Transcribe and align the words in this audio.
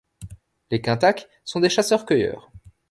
Les 0.71 0.81
Kintaq 0.81 1.27
sont 1.45 1.59
des 1.59 1.69
chasseurs-cueilleurs. 1.69 2.49